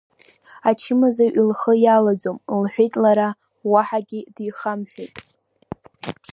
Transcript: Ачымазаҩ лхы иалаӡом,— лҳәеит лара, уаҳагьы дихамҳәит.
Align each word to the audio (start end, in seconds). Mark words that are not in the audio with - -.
Ачымазаҩ 0.69 1.31
лхы 1.47 1.73
иалаӡом,— 1.83 2.37
лҳәеит 2.63 2.93
лара, 3.03 3.29
уаҳагьы 3.71 4.21
дихамҳәит. 4.35 5.13